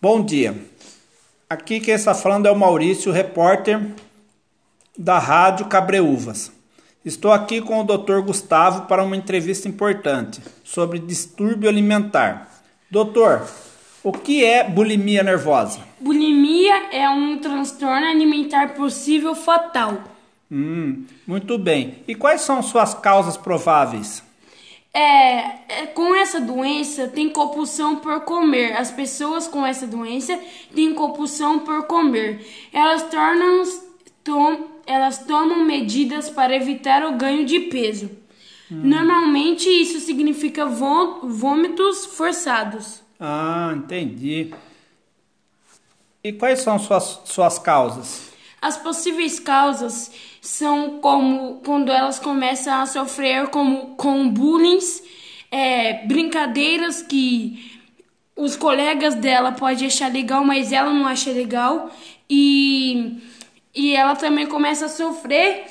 [0.00, 0.54] Bom dia.
[1.48, 3.80] Aqui quem está falando é o Maurício, repórter
[4.96, 6.52] da Rádio Cabreúvas.
[7.02, 8.20] Estou aqui com o Dr.
[8.20, 12.46] Gustavo para uma entrevista importante sobre distúrbio alimentar.
[12.90, 13.48] Doutor,
[14.04, 15.80] o que é bulimia nervosa?
[15.98, 20.04] Bulimia é um transtorno alimentar possível fatal.
[20.52, 22.02] Hum, muito bem.
[22.06, 24.22] E quais são suas causas prováveis?
[24.98, 28.72] É, é, com essa doença tem compulsão por comer.
[28.78, 30.40] As pessoas com essa doença
[30.74, 32.40] têm compulsão por comer.
[32.72, 33.62] Elas tornam
[34.24, 38.10] tom, elas tomam medidas para evitar o ganho de peso.
[38.72, 38.80] Hum.
[38.84, 43.02] Normalmente isso significa vômitos forçados.
[43.20, 44.54] Ah, entendi.
[46.24, 48.32] E quais são suas, suas causas?
[48.60, 50.10] As possíveis causas
[50.40, 54.78] são como quando elas começam a sofrer como, com bullying,
[55.50, 57.80] é, brincadeiras que
[58.34, 61.90] os colegas dela podem achar legal, mas ela não acha legal.
[62.28, 63.18] E,
[63.74, 65.64] e ela também começa a sofrer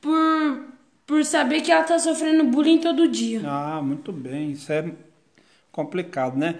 [0.00, 0.64] por,
[1.06, 3.42] por saber que ela está sofrendo bullying todo dia.
[3.44, 4.52] Ah, muito bem.
[4.52, 4.92] Isso é
[5.72, 6.56] complicado, né?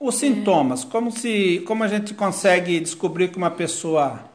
[0.00, 0.86] Os sintomas, é.
[0.86, 4.30] como se como a gente consegue descobrir que uma pessoa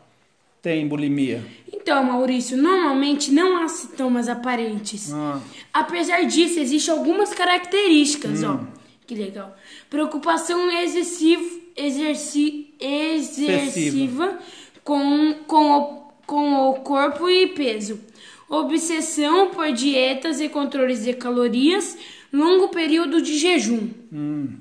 [0.63, 1.43] tem bulimia?
[1.71, 5.13] Então, Maurício, normalmente não há sintomas aparentes.
[5.13, 5.41] Ah.
[5.73, 8.59] Apesar disso, existem algumas características, hum.
[8.61, 8.83] ó.
[9.05, 9.53] Que legal.
[9.89, 11.43] Preocupação excessiva,
[11.75, 14.39] exerci, excessiva
[14.85, 15.83] com, com, o,
[16.25, 17.99] com o corpo e peso.
[18.47, 21.97] Obsessão por dietas e controles de calorias.
[22.31, 23.89] Longo período de jejum.
[24.11, 24.53] Hum.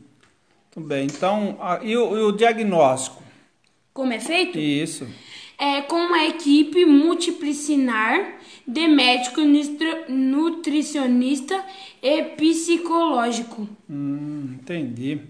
[0.74, 1.04] Muito bem.
[1.04, 3.22] Então, e o, e o diagnóstico?
[3.94, 4.58] Como é feito?
[4.58, 5.06] Isso
[5.58, 8.34] é, com uma equipe multidisciplinar
[8.66, 9.40] de médico,
[10.08, 11.62] nutricionista
[12.02, 13.68] e psicológico.
[13.88, 15.20] Hum, entendi.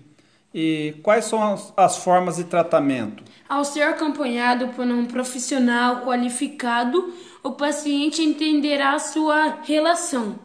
[0.54, 3.24] E quais são as, as, formas de tratamento?
[3.48, 10.38] Ao ser acompanhado por um profissional qualificado, o paciente entenderá sua relação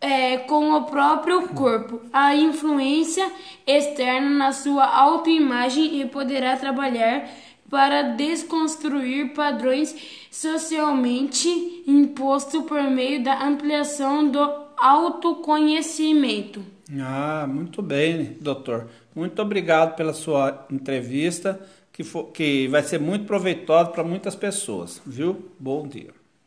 [0.00, 3.30] é, com o próprio corpo, a influência
[3.66, 7.28] externa na sua autoimagem e poderá trabalhar
[7.70, 9.94] para desconstruir padrões
[10.30, 11.48] socialmente
[11.86, 14.40] impostos por meio da ampliação do
[14.76, 16.62] autoconhecimento.
[17.00, 18.88] Ah, muito bem, doutor.
[19.14, 21.60] Muito obrigado pela sua entrevista,
[21.92, 25.50] que, for, que vai ser muito proveitosa para muitas pessoas, viu?
[25.58, 26.17] Bom dia.